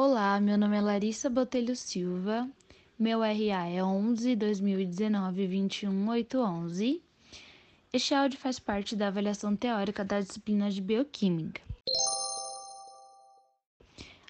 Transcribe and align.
Olá, 0.00 0.40
meu 0.40 0.56
nome 0.56 0.76
é 0.76 0.80
Larissa 0.80 1.28
Botelho 1.28 1.74
Silva, 1.74 2.48
meu 2.96 3.18
RA 3.18 3.66
é 3.66 3.82
11 3.82 4.36
2019 4.36 5.48
21811. 5.48 7.02
Este 7.92 8.14
áudio 8.14 8.38
faz 8.38 8.60
parte 8.60 8.94
da 8.94 9.08
avaliação 9.08 9.56
teórica 9.56 10.04
da 10.04 10.20
disciplina 10.20 10.70
de 10.70 10.80
Bioquímica. 10.80 11.60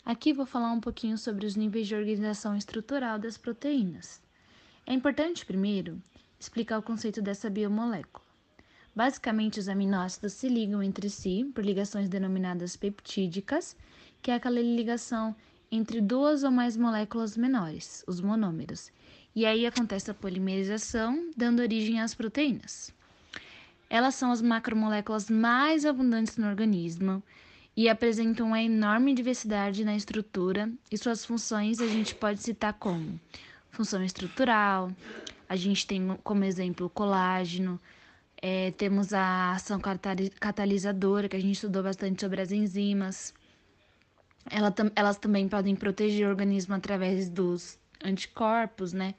Aqui 0.07 0.33
vou 0.33 0.47
falar 0.47 0.73
um 0.73 0.81
pouquinho 0.81 1.19
sobre 1.19 1.45
os 1.45 1.55
níveis 1.55 1.87
de 1.87 1.95
organização 1.95 2.57
estrutural 2.57 3.19
das 3.19 3.37
proteínas. 3.37 4.23
É 4.87 4.95
importante, 4.95 5.45
primeiro, 5.45 6.01
explicar 6.41 6.79
o 6.79 6.83
conceito 6.83 7.21
dessa 7.21 7.51
biomolécula. 7.51 8.25
Basicamente, 8.97 9.61
os 9.61 9.69
aminoácidos 9.69 10.33
se 10.33 10.49
ligam 10.49 10.83
entre 10.83 11.11
si 11.11 11.45
por 11.55 11.63
ligações 11.63 12.09
denominadas 12.09 12.75
peptídicas, 12.75 13.77
que 14.23 14.31
é 14.31 14.35
aquela 14.35 14.63
ligação 14.63 15.37
entre 15.71 16.01
duas 16.01 16.43
ou 16.45 16.51
mais 16.51 16.77
moléculas 16.77 17.37
menores, 17.37 18.05
os 18.07 18.21
monômeros. 18.21 18.91
E 19.35 19.47
aí 19.47 19.67
acontece 19.67 20.11
a 20.11 20.15
polimerização, 20.15 21.31
dando 21.37 21.61
origem 21.61 22.01
às 22.01 22.15
proteínas. 22.15 22.93
Elas 23.89 24.15
são 24.15 24.31
as 24.33 24.43
macromoléculas 24.43 25.31
mais 25.31 25.87
abundantes 25.87 26.37
no 26.37 26.49
organismo 26.49 27.23
e 27.77 27.89
apresentam 27.89 28.49
uma 28.49 28.61
enorme 28.61 29.15
diversidade 29.15 29.85
na 29.85 29.95
estrutura 29.95 30.71
e 30.91 30.99
suas 30.99 31.25
funções 31.25 31.81
a 31.81 31.87
gente 31.87 32.15
pode 32.15 32.43
citar 32.43 32.73
como 32.75 33.21
função 33.71 34.03
estrutural, 34.03 34.91
a 35.49 35.57
gente 35.57 35.87
tem 35.87 36.19
como 36.25 36.45
exemplo 36.45 36.87
o 36.87 36.91
colágeno, 36.91 37.81
é, 38.43 38.73
temos 38.73 39.13
a 39.13 39.53
ação 39.53 39.81
catalisadora, 40.41 41.29
que 41.29 41.37
a 41.37 41.41
gente 41.41 41.55
estudou 41.55 41.83
bastante 41.83 42.21
sobre 42.21 42.41
as 42.41 42.53
enzimas, 42.53 43.33
ela, 44.51 44.75
elas 44.95 45.19
também 45.19 45.49
podem 45.49 45.75
proteger 45.75 46.27
o 46.27 46.31
organismo 46.31 46.75
através 46.75 47.29
dos 47.29 47.79
anticorpos, 48.05 48.93
né? 48.93 49.15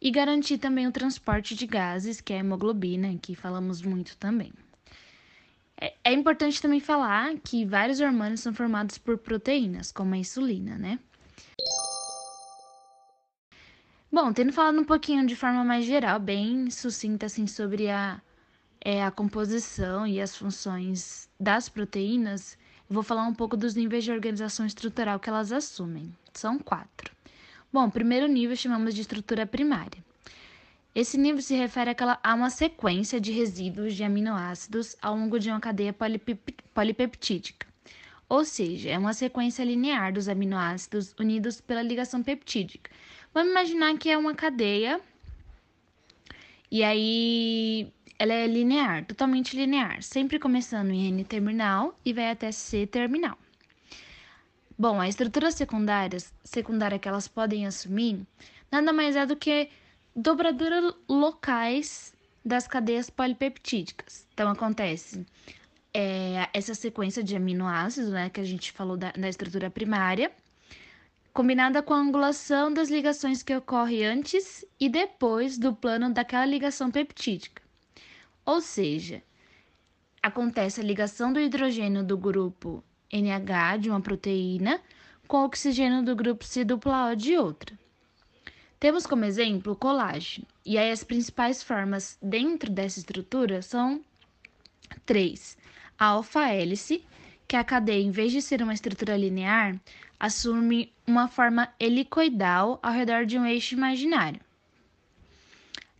E 0.00 0.10
garantir 0.10 0.58
também 0.58 0.86
o 0.86 0.92
transporte 0.92 1.54
de 1.54 1.66
gases, 1.66 2.20
que 2.20 2.32
é 2.32 2.36
a 2.36 2.40
hemoglobina, 2.40 3.16
que 3.20 3.34
falamos 3.34 3.82
muito 3.82 4.16
também. 4.16 4.52
É, 5.80 5.94
é 6.04 6.12
importante 6.12 6.60
também 6.60 6.80
falar 6.80 7.34
que 7.38 7.64
vários 7.64 8.00
hormônios 8.00 8.40
são 8.40 8.52
formados 8.52 8.98
por 8.98 9.18
proteínas, 9.18 9.92
como 9.92 10.14
a 10.14 10.18
insulina, 10.18 10.76
né? 10.76 10.98
Bom, 14.10 14.32
tendo 14.32 14.52
falado 14.52 14.80
um 14.80 14.84
pouquinho 14.84 15.26
de 15.26 15.36
forma 15.36 15.62
mais 15.62 15.84
geral, 15.84 16.18
bem 16.18 16.70
sucinta, 16.70 17.26
assim, 17.26 17.46
sobre 17.46 17.90
a, 17.90 18.20
é, 18.80 19.04
a 19.04 19.10
composição 19.10 20.06
e 20.06 20.20
as 20.20 20.34
funções 20.34 21.28
das 21.38 21.68
proteínas, 21.68 22.56
vou 22.88 23.02
falar 23.02 23.24
um 23.26 23.34
pouco 23.34 23.56
dos 23.56 23.74
níveis 23.74 24.04
de 24.04 24.12
organização 24.12 24.64
estrutural 24.64 25.20
que 25.20 25.28
elas 25.28 25.52
assumem. 25.52 26.14
São 26.32 26.58
quatro. 26.58 27.12
Bom, 27.72 27.90
primeiro 27.90 28.26
nível 28.26 28.56
chamamos 28.56 28.94
de 28.94 29.02
estrutura 29.02 29.46
primária. 29.46 30.02
Esse 30.94 31.18
nível 31.18 31.42
se 31.42 31.54
refere 31.54 31.94
a 32.22 32.34
uma 32.34 32.50
sequência 32.50 33.20
de 33.20 33.30
resíduos 33.30 33.94
de 33.94 34.02
aminoácidos 34.02 34.96
ao 35.02 35.14
longo 35.14 35.38
de 35.38 35.50
uma 35.50 35.60
cadeia 35.60 35.94
polipeptídica. 36.74 37.66
Ou 38.28 38.44
seja, 38.44 38.90
é 38.90 38.98
uma 38.98 39.12
sequência 39.12 39.64
linear 39.64 40.12
dos 40.12 40.28
aminoácidos 40.28 41.14
unidos 41.18 41.60
pela 41.60 41.82
ligação 41.82 42.22
peptídica. 42.22 42.90
Vamos 43.32 43.50
imaginar 43.50 43.96
que 43.96 44.10
é 44.10 44.18
uma 44.18 44.34
cadeia 44.34 45.00
e 46.70 46.82
aí 46.82 47.92
ela 48.18 48.32
é 48.32 48.46
linear, 48.46 49.04
totalmente 49.04 49.56
linear, 49.56 50.02
sempre 50.02 50.38
começando 50.38 50.90
em 50.90 51.06
N 51.06 51.24
terminal 51.24 51.96
e 52.04 52.12
vai 52.12 52.30
até 52.30 52.50
C 52.50 52.86
terminal. 52.86 53.38
Bom, 54.76 55.00
a 55.00 55.08
estrutura 55.08 55.50
secundária, 55.50 56.18
secundária 56.42 56.98
que 56.98 57.08
elas 57.08 57.28
podem 57.28 57.66
assumir 57.66 58.26
nada 58.70 58.92
mais 58.92 59.14
é 59.16 59.24
do 59.24 59.36
que 59.36 59.70
dobraduras 60.14 60.94
locais 61.08 62.12
das 62.44 62.66
cadeias 62.66 63.08
polipeptídicas. 63.08 64.26
Então, 64.34 64.50
acontece 64.50 65.24
é, 65.94 66.48
essa 66.52 66.74
sequência 66.74 67.22
de 67.22 67.36
aminoácidos, 67.36 68.10
né, 68.10 68.30
que 68.30 68.40
a 68.40 68.44
gente 68.44 68.72
falou 68.72 68.96
da, 68.96 69.12
da 69.12 69.28
estrutura 69.28 69.70
primária, 69.70 70.32
combinada 71.32 71.82
com 71.82 71.94
a 71.94 71.98
angulação 71.98 72.72
das 72.72 72.88
ligações 72.88 73.42
que 73.42 73.54
ocorre 73.54 74.04
antes 74.04 74.64
e 74.80 74.88
depois 74.88 75.56
do 75.56 75.72
plano 75.74 76.10
daquela 76.12 76.44
ligação 76.44 76.90
peptídica. 76.90 77.67
Ou 78.48 78.62
seja, 78.62 79.22
acontece 80.22 80.80
a 80.80 80.82
ligação 80.82 81.34
do 81.34 81.38
hidrogênio 81.38 82.02
do 82.02 82.16
grupo 82.16 82.82
NH 83.12 83.76
de 83.78 83.90
uma 83.90 84.00
proteína 84.00 84.80
com 85.26 85.42
o 85.42 85.44
oxigênio 85.44 86.02
do 86.02 86.16
grupo 86.16 86.46
C-O 86.46 87.14
de 87.14 87.36
outra. 87.36 87.78
Temos 88.80 89.06
como 89.06 89.26
exemplo 89.26 89.74
o 89.74 89.76
colágeno, 89.76 90.46
e 90.64 90.78
aí 90.78 90.90
as 90.90 91.04
principais 91.04 91.62
formas 91.62 92.16
dentro 92.22 92.72
dessa 92.72 92.98
estrutura 92.98 93.60
são 93.60 94.00
três: 95.04 95.58
a 95.98 96.06
alfa-hélice, 96.06 97.04
que 97.46 97.54
é 97.54 97.58
a 97.58 97.64
cadeia, 97.64 98.02
em 98.02 98.10
vez 98.10 98.32
de 98.32 98.40
ser 98.40 98.62
uma 98.62 98.72
estrutura 98.72 99.14
linear, 99.14 99.78
assume 100.18 100.90
uma 101.06 101.28
forma 101.28 101.68
helicoidal 101.78 102.78
ao 102.82 102.92
redor 102.92 103.26
de 103.26 103.38
um 103.38 103.44
eixo 103.44 103.74
imaginário. 103.74 104.40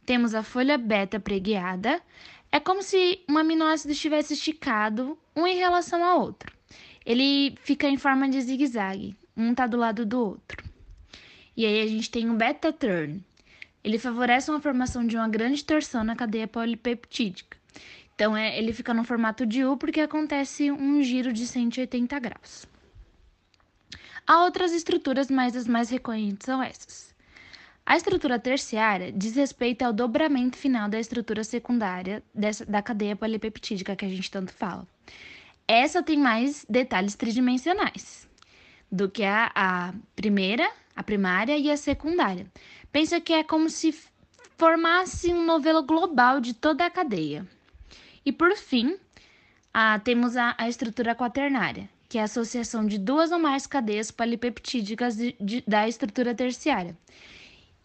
Temos 0.09 0.34
a 0.34 0.42
folha 0.42 0.78
beta 0.78 1.20
preguiada, 1.20 2.00
é 2.50 2.59
como 2.59 2.82
se 2.82 3.20
um 3.28 3.36
aminoácido 3.36 3.92
estivesse 3.92 4.34
esticado 4.34 5.19
um 5.36 5.47
em 5.47 5.56
relação 5.56 6.03
ao 6.03 6.20
outro. 6.20 6.53
Ele 7.04 7.56
fica 7.62 7.88
em 7.88 7.97
forma 7.97 8.28
de 8.28 8.41
zigue-zague, 8.41 9.16
um 9.36 9.53
está 9.53 9.66
do 9.66 9.76
lado 9.76 10.04
do 10.04 10.19
outro. 10.19 10.62
E 11.56 11.64
aí 11.66 11.81
a 11.81 11.86
gente 11.86 12.10
tem 12.10 12.31
o 12.31 12.34
beta 12.34 12.72
turn. 12.72 13.22
Ele 13.82 13.98
favorece 13.98 14.50
uma 14.50 14.60
formação 14.60 15.06
de 15.06 15.16
uma 15.16 15.28
grande 15.28 15.64
torção 15.64 16.04
na 16.04 16.16
cadeia 16.16 16.47
polipeptídica. 16.47 17.56
Então 18.14 18.36
é, 18.36 18.59
ele 18.59 18.72
fica 18.72 18.92
no 18.92 19.04
formato 19.04 19.47
de 19.47 19.65
U 19.65 19.76
porque 19.76 20.00
acontece 20.00 20.70
um 20.70 21.03
giro 21.03 21.32
de 21.32 21.47
180 21.47 22.19
graus. 22.19 22.66
Há 24.26 24.44
outras 24.44 24.72
estruturas, 24.72 25.30
mas 25.30 25.56
as 25.56 25.66
mais 25.66 25.88
recorrentes 25.88 26.44
são 26.44 26.62
essas. 26.62 27.15
A 27.88 27.97
estrutura 27.97 28.38
terciária 28.38 29.10
diz 29.10 29.34
respeito 29.34 29.82
ao 29.82 29.94
dobramento 29.94 30.59
final 30.59 30.91
da 30.91 31.00
estrutura 31.00 31.43
secundária 31.43 32.22
dessa, 32.34 32.66
da 32.66 32.82
cadeia 32.82 33.16
polipeptídica 33.16 33.97
que 33.97 34.04
a 34.04 34.09
gente 34.10 34.31
tanto 34.31 34.53
fala. 34.53 34.87
Essa 35.66 36.03
tem 36.03 36.19
mais 36.19 36.66
detalhes 36.69 37.15
tridimensionais 37.15 38.28
do 38.93 39.09
que 39.09 39.25
a, 39.25 39.50
a 39.54 39.94
primeira, 40.15 40.71
a 40.94 41.03
primária 41.03 41.56
e 41.56 41.71
a 41.71 41.78
secundária. 41.78 42.47
Pensa 42.93 43.22
que 43.22 43.32
é 43.32 43.43
como 43.43 43.71
se 43.71 43.98
formasse 44.59 45.32
um 45.32 45.47
novelo 45.47 45.82
global 45.82 46.43
de 46.43 46.53
toda 46.53 46.84
a 46.84 46.91
cadeia. 46.91 47.48
E 48.22 48.31
por 48.31 48.54
fim, 48.54 48.98
a, 49.72 49.98
temos 49.98 50.37
a, 50.37 50.54
a, 50.59 50.69
estrutura 50.69 51.15
quaternária, 51.15 51.88
que 52.06 52.19
é 52.19 52.21
a 52.21 52.25
associação 52.25 52.84
de 52.84 52.98
duas 52.98 53.32
ou 53.32 53.38
mais 53.38 53.66
cadeias 53.66 54.10
polipeptídicas 54.10 55.16
de, 55.16 55.34
de, 55.41 55.65
da 55.66 55.88
estrutura 55.88 56.34
terciária 56.34 56.94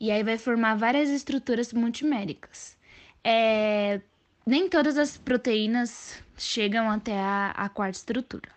e 0.03 0.11
aí 0.11 0.21
vai 0.21 0.37
formar 0.37 0.75
várias 0.75 1.09
estruturas 1.09 1.71
multiméricas. 1.71 2.75
É, 3.23 4.01
nem 4.45 4.67
todas 4.67 4.97
as 4.97 5.15
proteínas 5.15 6.21
chegam 6.37 6.91
até 6.91 7.17
a, 7.17 7.51
a 7.51 7.69
quarta 7.69 7.99
estrutura. 7.99 8.49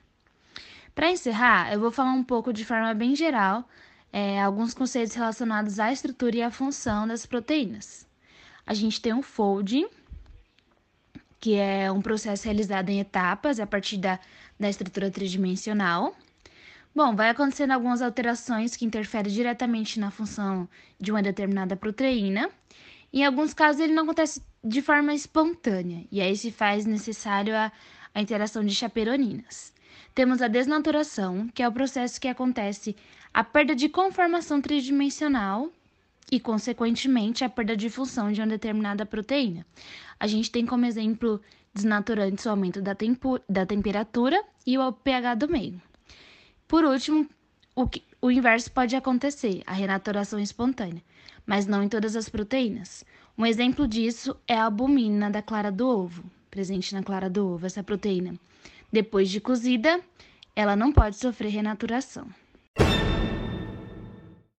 Para 0.92 1.08
encerrar, 1.08 1.72
eu 1.72 1.78
vou 1.78 1.92
falar 1.92 2.14
um 2.14 2.24
pouco 2.24 2.52
de 2.52 2.64
forma 2.64 2.92
bem 2.94 3.14
geral 3.14 3.64
é, 4.12 4.42
alguns 4.42 4.74
conceitos 4.74 5.14
relacionados 5.14 5.78
à 5.78 5.92
estrutura 5.92 6.36
e 6.36 6.42
à 6.42 6.50
função 6.50 7.06
das 7.06 7.24
proteínas. 7.24 8.08
A 8.66 8.74
gente 8.74 9.00
tem 9.00 9.14
o 9.14 9.22
folding, 9.22 9.86
que 11.38 11.54
é 11.54 11.92
um 11.92 12.02
processo 12.02 12.46
realizado 12.46 12.90
em 12.90 12.98
etapas 12.98 13.60
a 13.60 13.66
partir 13.68 13.98
da, 13.98 14.18
da 14.58 14.68
estrutura 14.68 15.12
tridimensional. 15.12 16.16
Bom, 16.96 17.14
vai 17.14 17.28
acontecendo 17.28 17.72
algumas 17.72 18.00
alterações 18.00 18.74
que 18.74 18.86
interferem 18.86 19.30
diretamente 19.30 20.00
na 20.00 20.10
função 20.10 20.66
de 20.98 21.10
uma 21.10 21.22
determinada 21.22 21.76
proteína. 21.76 22.48
Em 23.12 23.22
alguns 23.22 23.52
casos, 23.52 23.82
ele 23.82 23.92
não 23.92 24.04
acontece 24.04 24.42
de 24.64 24.80
forma 24.80 25.12
espontânea, 25.12 26.06
e 26.10 26.22
aí 26.22 26.34
se 26.34 26.50
faz 26.50 26.86
necessário 26.86 27.54
a, 27.54 27.70
a 28.14 28.22
interação 28.22 28.64
de 28.64 28.74
chaperoninas. 28.74 29.74
Temos 30.14 30.40
a 30.40 30.48
desnaturação, 30.48 31.48
que 31.48 31.62
é 31.62 31.68
o 31.68 31.72
processo 31.72 32.18
que 32.18 32.28
acontece 32.28 32.96
a 33.34 33.44
perda 33.44 33.74
de 33.74 33.90
conformação 33.90 34.62
tridimensional 34.62 35.70
e, 36.32 36.40
consequentemente, 36.40 37.44
a 37.44 37.48
perda 37.50 37.76
de 37.76 37.90
função 37.90 38.32
de 38.32 38.40
uma 38.40 38.46
determinada 38.46 39.04
proteína. 39.04 39.66
A 40.18 40.26
gente 40.26 40.50
tem 40.50 40.64
como 40.64 40.86
exemplo 40.86 41.42
desnaturantes 41.74 42.46
o 42.46 42.48
aumento 42.48 42.80
da, 42.80 42.94
tempo, 42.94 43.38
da 43.46 43.66
temperatura 43.66 44.42
e 44.66 44.78
o 44.78 44.90
pH 44.90 45.34
do 45.34 45.46
meio. 45.46 45.78
Por 46.68 46.84
último, 46.84 47.28
o, 47.76 47.88
que, 47.88 48.02
o 48.20 48.30
inverso 48.30 48.72
pode 48.72 48.96
acontecer, 48.96 49.62
a 49.66 49.72
renaturação 49.72 50.38
espontânea, 50.38 51.02
mas 51.46 51.66
não 51.66 51.82
em 51.82 51.88
todas 51.88 52.16
as 52.16 52.28
proteínas. 52.28 53.04
Um 53.38 53.46
exemplo 53.46 53.86
disso 53.86 54.36
é 54.48 54.54
a 54.54 54.64
albumina 54.64 55.30
da 55.30 55.40
clara 55.40 55.70
do 55.70 55.86
ovo, 55.86 56.24
presente 56.50 56.92
na 56.92 57.04
clara 57.04 57.30
do 57.30 57.46
ovo, 57.46 57.66
essa 57.66 57.84
proteína. 57.84 58.34
Depois 58.90 59.30
de 59.30 59.40
cozida, 59.40 60.00
ela 60.56 60.74
não 60.74 60.90
pode 60.90 61.16
sofrer 61.16 61.50
renaturação. 61.50 62.26